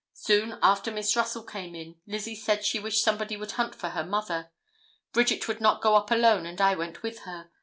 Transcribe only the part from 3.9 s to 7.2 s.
mother. Bridget would not go up alone and I went with